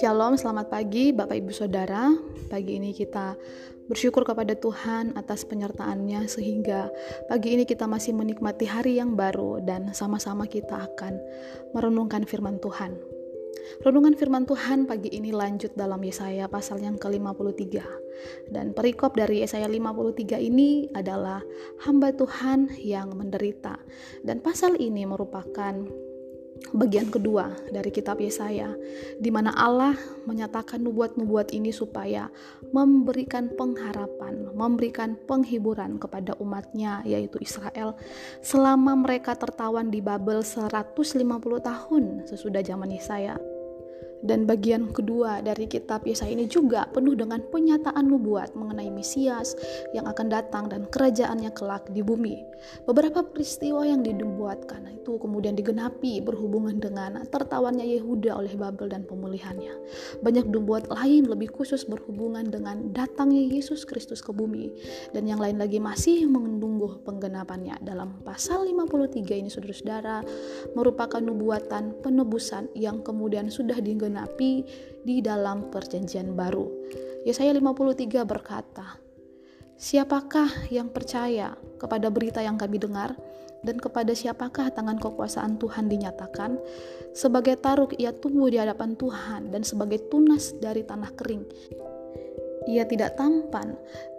[0.00, 2.08] Shalom, selamat pagi Bapak Ibu Saudara.
[2.48, 3.36] Pagi ini kita
[3.84, 6.88] bersyukur kepada Tuhan atas penyertaannya sehingga
[7.28, 11.20] pagi ini kita masih menikmati hari yang baru dan sama-sama kita akan
[11.76, 13.19] merenungkan firman Tuhan.
[13.80, 17.80] Renungan firman Tuhan pagi ini lanjut dalam Yesaya pasal yang ke-53.
[18.52, 21.40] Dan perikop dari Yesaya 53 ini adalah
[21.88, 23.80] hamba Tuhan yang menderita.
[24.20, 25.72] Dan pasal ini merupakan
[26.70, 28.70] bagian kedua dari kitab Yesaya
[29.18, 29.96] di mana Allah
[30.28, 32.30] menyatakan nubuat-nubuat ini supaya
[32.70, 37.98] memberikan pengharapan, memberikan penghiburan kepada umatnya yaitu Israel
[38.44, 41.10] selama mereka tertawan di Babel 150
[41.64, 43.40] tahun sesudah zaman Yesaya.
[44.20, 49.56] Dan bagian kedua dari kitab Yesaya ini juga penuh dengan penyataan nubuat mengenai Mesias
[49.96, 52.44] yang akan datang dan kerajaannya kelak di bumi.
[52.84, 59.72] Beberapa peristiwa yang dibuatkan itu kemudian digenapi berhubungan dengan tertawannya Yehuda oleh Babel dan pemulihannya.
[60.20, 64.68] Banyak nubuat lain lebih khusus berhubungan dengan datangnya Yesus Kristus ke bumi
[65.16, 67.80] dan yang lain lagi masih menunggu penggenapannya.
[67.80, 70.20] Dalam pasal 53 ini saudara-saudara
[70.76, 74.66] merupakan nubuatan penebusan yang kemudian sudah digenapi digenapi
[75.06, 76.66] di dalam perjanjian baru.
[77.22, 78.98] Yesaya 53 berkata,
[79.80, 83.16] Siapakah yang percaya kepada berita yang kami dengar
[83.64, 86.60] dan kepada siapakah tangan kekuasaan Tuhan dinyatakan?
[87.16, 91.44] Sebagai taruk ia tumbuh di hadapan Tuhan dan sebagai tunas dari tanah kering.
[92.68, 93.72] Ia tidak tampan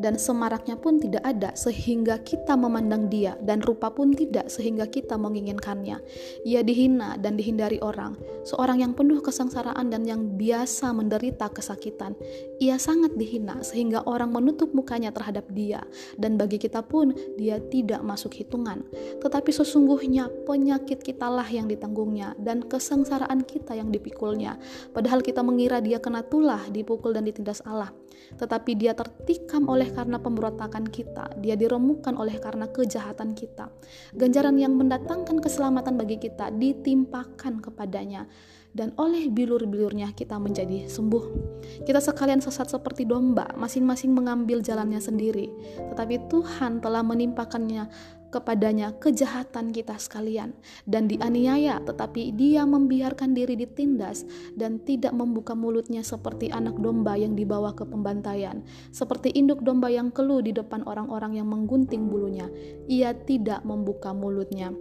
[0.00, 5.20] dan semaraknya pun tidak ada sehingga kita memandang dia dan rupa pun tidak sehingga kita
[5.20, 6.00] menginginkannya.
[6.48, 12.16] Ia dihina dan dihindari orang, seorang yang penuh kesengsaraan dan yang biasa menderita kesakitan.
[12.62, 15.84] Ia sangat dihina sehingga orang menutup mukanya terhadap dia
[16.16, 18.84] dan bagi kita pun dia tidak masuk hitungan.
[19.20, 24.56] Tetapi sesungguhnya penyakit kitalah yang ditanggungnya dan kesengsaraan kita yang dipikulnya.
[24.94, 27.90] Padahal kita mengira dia kena tulah, dipukul dan ditindas Allah.
[28.38, 33.72] Tetapi dia tertikam oleh karena pemberontakan kita, dia diremukkan oleh karena kejahatan kita.
[34.14, 38.30] Ganjaran yang mendatangkan keselamatan bagi kita ditimpakan kepadanya
[38.72, 41.24] dan oleh bilur-bilurnya kita menjadi sembuh.
[41.84, 45.52] Kita sekalian sesat seperti domba, masing-masing mengambil jalannya sendiri.
[45.92, 47.88] Tetapi Tuhan telah menimpakannya
[48.32, 50.56] kepadanya kejahatan kita sekalian
[50.88, 54.24] dan dianiaya tetapi dia membiarkan diri ditindas
[54.56, 60.08] dan tidak membuka mulutnya seperti anak domba yang dibawa ke pembantaian seperti induk domba yang
[60.08, 62.48] keluh di depan orang-orang yang menggunting bulunya.
[62.88, 64.72] Ia tidak membuka mulutnya.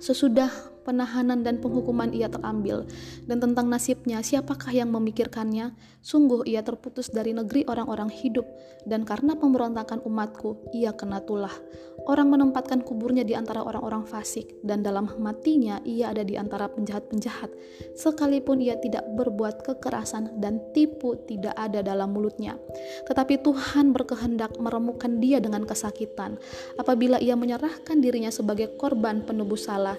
[0.00, 2.84] Sesudah penahanan dan penghukuman ia terambil,
[3.26, 5.74] dan tentang nasibnya siapakah yang memikirkannya?
[6.02, 8.44] Sungguh ia terputus dari negeri orang-orang hidup,
[8.84, 11.54] dan karena pemberontakan umatku, ia kena tulah.
[12.02, 17.54] Orang menempatkan kuburnya di antara orang-orang fasik, dan dalam matinya ia ada di antara penjahat-penjahat.
[17.94, 22.58] Sekalipun ia tidak berbuat kekerasan dan tipu tidak ada dalam mulutnya.
[23.06, 26.42] Tetapi Tuhan berkehendak meremukkan dia dengan kesakitan.
[26.74, 29.94] Apabila ia menyerahkan dirinya sebagai korban penebus salah,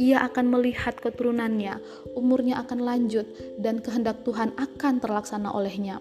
[0.00, 1.76] ia akan melihat keturunannya,
[2.16, 3.28] umurnya akan lanjut,
[3.60, 6.00] dan kehendak Tuhan akan terlaksana olehnya.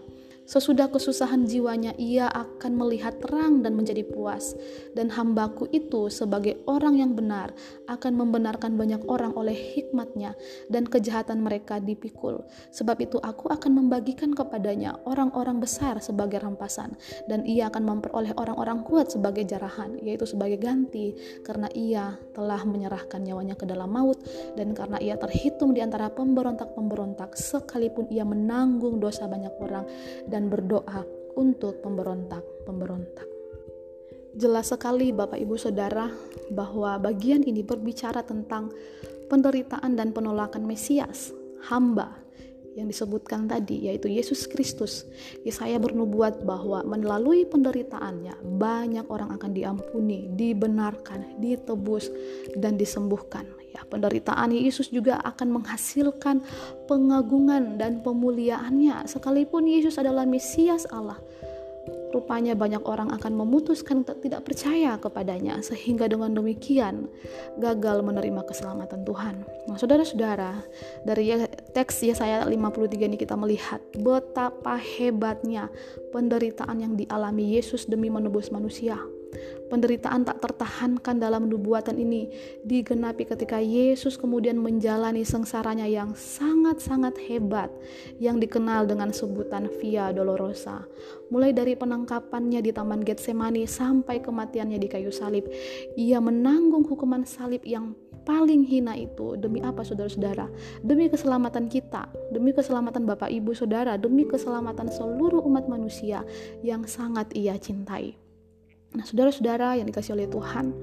[0.49, 4.57] Sesudah kesusahan jiwanya, ia akan melihat terang dan menjadi puas.
[4.97, 7.53] Dan hambaku itu sebagai orang yang benar
[7.85, 10.33] akan membenarkan banyak orang oleh hikmatnya
[10.73, 12.41] dan kejahatan mereka dipikul.
[12.73, 16.97] Sebab itu aku akan membagikan kepadanya orang-orang besar sebagai rampasan.
[17.29, 21.13] Dan ia akan memperoleh orang-orang kuat sebagai jarahan, yaitu sebagai ganti.
[21.45, 24.17] Karena ia telah menyerahkan nyawanya ke dalam maut.
[24.57, 29.85] Dan karena ia terhitung di antara pemberontak-pemberontak, sekalipun ia menanggung dosa banyak orang.
[30.25, 31.03] Dan dan berdoa
[31.35, 33.27] untuk pemberontak-pemberontak.
[34.39, 36.07] Jelas sekali Bapak Ibu Saudara
[36.55, 38.71] bahwa bagian ini berbicara tentang
[39.27, 41.35] penderitaan dan penolakan Mesias,
[41.67, 42.15] hamba
[42.79, 45.03] yang disebutkan tadi yaitu Yesus Kristus.
[45.43, 52.07] Yesaya bernubuat bahwa melalui penderitaannya banyak orang akan diampuni, dibenarkan, ditebus
[52.55, 53.58] dan disembuhkan.
[53.79, 56.43] Ya, penderitaan Yesus juga akan menghasilkan
[56.91, 61.15] pengagungan dan pemuliaannya sekalipun Yesus adalah Mesias Allah
[62.09, 67.05] Rupanya banyak orang akan memutuskan untuk tidak percaya kepadanya sehingga dengan demikian
[67.61, 69.45] gagal menerima keselamatan Tuhan.
[69.69, 70.57] Nah, saudara-saudara,
[71.05, 75.69] dari ya, teks Yesaya 53 ini kita melihat betapa hebatnya
[76.09, 78.97] penderitaan yang dialami Yesus demi menebus manusia.
[79.69, 82.25] Penderitaan tak tertahankan dalam nubuatan ini
[82.65, 87.69] digenapi ketika Yesus kemudian menjalani sengsaranya yang sangat-sangat hebat
[88.17, 90.89] yang dikenal dengan sebutan Via Dolorosa.
[91.29, 95.45] Mulai dari penangkapannya di Taman Getsemani sampai kematiannya di kayu salib,
[95.93, 97.93] ia menanggung hukuman salib yang
[98.25, 100.49] paling hina itu demi apa saudara-saudara?
[100.81, 106.25] Demi keselamatan kita, demi keselamatan Bapak Ibu Saudara, demi keselamatan seluruh umat manusia
[106.65, 108.28] yang sangat ia cintai.
[108.89, 110.73] Nah, saudara-saudara yang dikasih oleh Tuhan,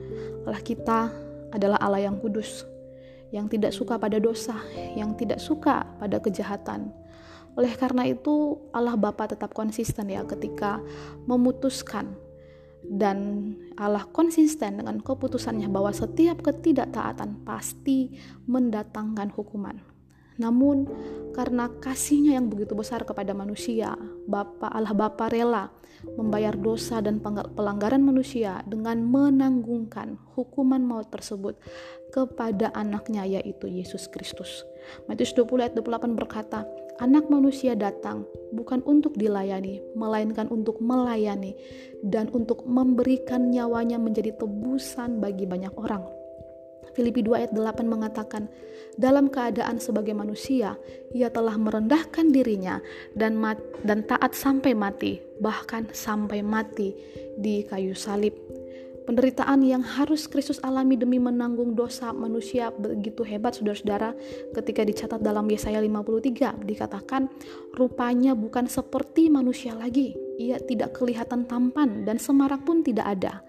[0.47, 1.11] Allah kita
[1.50, 2.62] adalah Allah yang kudus,
[3.35, 4.55] yang tidak suka pada dosa,
[4.94, 6.94] yang tidak suka pada kejahatan.
[7.56, 10.79] Oleh karena itu, Allah Bapa tetap konsisten ya ketika
[11.25, 12.14] memutuskan
[12.87, 18.14] dan Allah konsisten dengan keputusannya bahwa setiap ketidaktaatan pasti
[18.47, 19.82] mendatangkan hukuman.
[20.37, 20.87] Namun
[21.32, 25.70] karena kasihnya yang begitu besar kepada manusia, Bapa Allah Bapa rela
[26.05, 27.19] membayar dosa dan
[27.56, 31.56] pelanggaran manusia dengan menanggungkan hukuman maut tersebut
[32.12, 34.62] kepada anaknya yaitu Yesus Kristus.
[35.11, 36.62] Matius 20 ayat 28 berkata,
[36.96, 38.25] Anak manusia datang
[38.56, 41.52] bukan untuk dilayani, melainkan untuk melayani
[42.00, 46.15] dan untuk memberikan nyawanya menjadi tebusan bagi banyak orang.
[46.96, 48.48] Filipi 2 ayat 8 mengatakan,
[48.96, 50.81] dalam keadaan sebagai manusia,
[51.12, 52.81] ia telah merendahkan dirinya
[53.12, 56.96] dan mat, dan taat sampai mati, bahkan sampai mati
[57.37, 58.32] di kayu salib.
[59.06, 64.10] Penderitaan yang harus Kristus alami demi menanggung dosa manusia begitu hebat saudara-saudara
[64.50, 67.31] ketika dicatat dalam Yesaya 53 dikatakan
[67.78, 73.46] rupanya bukan seperti manusia lagi ia tidak kelihatan tampan dan semarak pun tidak ada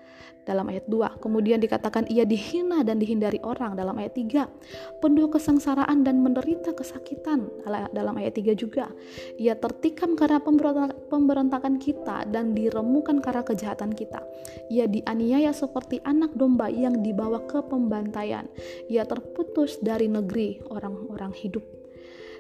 [0.48, 1.20] dalam ayat 2.
[1.20, 5.04] Kemudian dikatakan ia dihina dan dihindari orang dalam ayat 3.
[5.04, 7.52] Penuh kesengsaraan dan menderita kesakitan
[7.92, 8.88] dalam ayat 3 juga.
[9.36, 10.40] Ia tertikam karena
[11.12, 14.24] pemberontakan kita dan diremukan karena kejahatan kita.
[14.72, 18.48] Ia dianiaya seperti anak domba yang dibawa ke pembantaian.
[18.88, 21.68] Ia terputus dari negeri orang-orang hidup.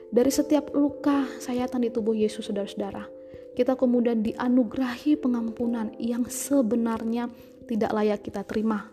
[0.07, 3.11] Dari setiap luka sayatan di tubuh Yesus, saudara-saudara,
[3.57, 7.25] kita kemudian dianugerahi pengampunan yang sebenarnya
[7.65, 8.85] tidak layak kita terima.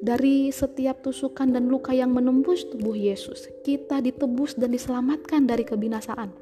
[0.00, 6.32] Dari setiap tusukan dan luka yang menembus tubuh Yesus, kita ditebus dan diselamatkan dari kebinasaan.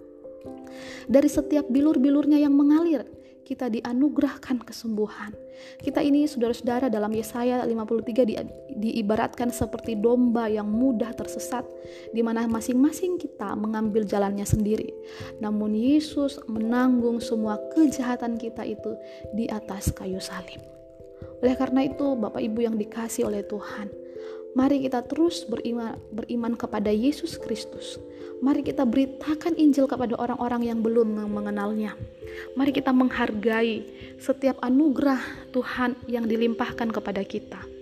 [1.10, 3.02] Dari setiap bilur-bilurnya yang mengalir,
[3.46, 5.30] kita dianugerahkan kesembuhan.
[5.78, 8.34] Kita ini saudara-saudara dalam Yesaya 53 di,
[8.74, 11.62] diibaratkan seperti domba yang mudah tersesat
[12.10, 14.90] di mana masing-masing kita mengambil jalannya sendiri.
[15.38, 18.98] Namun Yesus menanggung semua kejahatan kita itu
[19.30, 20.58] di atas kayu salib.
[21.40, 23.88] Oleh karena itu, Bapak Ibu yang dikasih oleh Tuhan,
[24.56, 28.00] mari kita terus beriman, beriman kepada Yesus Kristus.
[28.40, 31.92] Mari kita beritakan Injil kepada orang-orang yang belum mengenalnya.
[32.56, 33.84] Mari kita menghargai
[34.16, 35.20] setiap anugerah
[35.52, 37.75] Tuhan yang dilimpahkan kepada kita.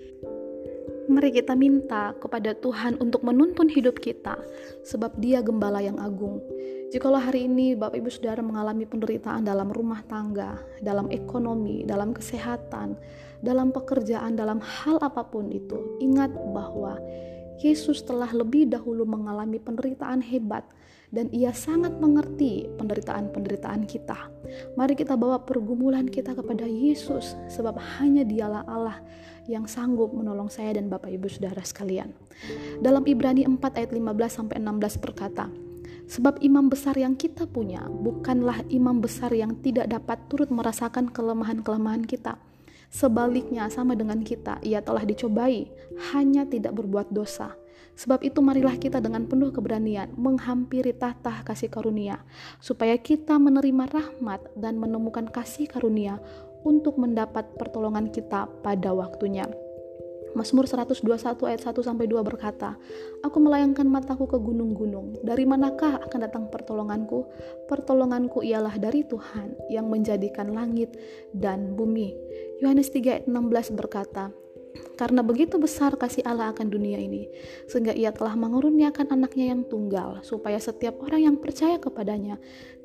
[1.05, 4.41] Mari kita minta kepada Tuhan untuk menuntun hidup kita,
[4.89, 6.41] sebab Dia gembala yang agung.
[6.89, 12.97] Jikalau hari ini Bapak Ibu Saudara mengalami penderitaan dalam rumah tangga, dalam ekonomi, dalam kesehatan,
[13.45, 16.97] dalam pekerjaan, dalam hal apa pun itu, ingat bahwa
[17.61, 20.65] Yesus telah lebih dahulu mengalami penderitaan hebat
[21.15, 24.19] dan ia sangat mengerti penderitaan-penderitaan kita.
[24.75, 28.99] Mari kita bawa pergumulan kita kepada Yesus sebab hanya dialah Allah
[29.47, 32.11] yang sanggup menolong saya dan Bapak Ibu Saudara sekalian.
[32.83, 35.47] Dalam Ibrani 4 ayat 15 sampai 16 berkata,
[36.05, 42.05] Sebab imam besar yang kita punya bukanlah imam besar yang tidak dapat turut merasakan kelemahan-kelemahan
[42.05, 42.37] kita.
[42.93, 45.67] Sebaliknya sama dengan kita, ia telah dicobai,
[46.13, 47.57] hanya tidak berbuat dosa.
[47.95, 52.25] Sebab itu marilah kita dengan penuh keberanian menghampiri tahta kasih karunia,
[52.59, 56.19] supaya kita menerima rahmat dan menemukan kasih karunia
[56.65, 59.47] untuk mendapat pertolongan kita pada waktunya.
[60.35, 61.07] Mazmur 121
[61.47, 62.75] ayat 1 sampai 2 berkata,
[63.23, 65.23] Aku melayangkan mataku ke gunung-gunung.
[65.23, 67.31] Dari manakah akan datang pertolonganku?
[67.71, 70.99] Pertolonganku ialah dari Tuhan yang menjadikan langit
[71.31, 72.11] dan bumi.
[72.59, 74.35] Yohanes 3 ayat 16 berkata,
[74.95, 77.27] karena begitu besar kasih Allah akan dunia ini,
[77.67, 82.39] sehingga ia telah mengurniakan anaknya yang tunggal, supaya setiap orang yang percaya kepadanya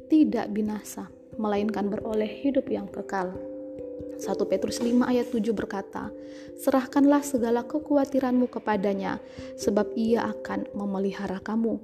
[0.09, 3.37] tidak binasa, melainkan beroleh hidup yang kekal.
[4.19, 6.11] 1 Petrus 5 ayat 7 berkata,
[6.59, 9.23] Serahkanlah segala kekhawatiranmu kepadanya,
[9.55, 11.79] sebab ia akan memelihara kamu.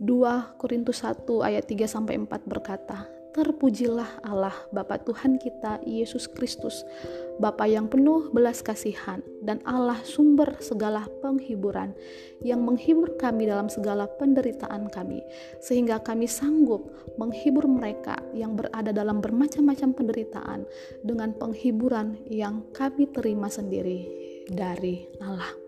[0.00, 6.88] 2 Korintus 1 ayat 3 sampai 4 berkata, terpujilah Allah Bapa Tuhan kita Yesus Kristus,
[7.36, 11.92] Bapa yang penuh belas kasihan dan Allah sumber segala penghiburan
[12.40, 15.20] yang menghibur kami dalam segala penderitaan kami
[15.60, 16.88] sehingga kami sanggup
[17.20, 20.60] menghibur mereka yang berada dalam bermacam-macam penderitaan
[21.04, 24.08] dengan penghiburan yang kami terima sendiri
[24.48, 25.66] dari Allah.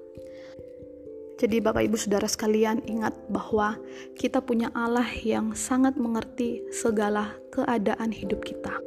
[1.39, 3.79] Jadi Bapak Ibu Saudara sekalian ingat bahwa
[4.19, 8.79] kita punya Allah yang sangat mengerti segala keadaan hidup kita.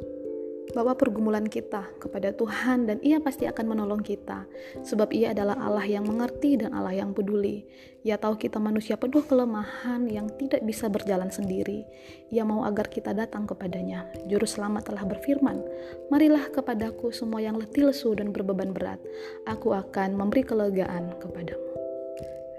[0.72, 4.48] Bawa pergumulan kita kepada Tuhan dan ia pasti akan menolong kita.
[4.80, 7.68] Sebab ia adalah Allah yang mengerti dan Allah yang peduli.
[8.08, 11.84] Ia tahu kita manusia penuh kelemahan yang tidak bisa berjalan sendiri.
[12.32, 14.08] Ia mau agar kita datang kepadanya.
[14.24, 15.60] Juru selamat telah berfirman,
[16.08, 19.02] Marilah kepadaku semua yang letih lesu dan berbeban berat.
[19.44, 21.68] Aku akan memberi kelegaan kepadamu.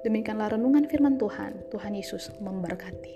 [0.06, 1.66] Demikianlah renungan firman Tuhan.
[1.74, 3.16] Tuhan Yesus memberkati.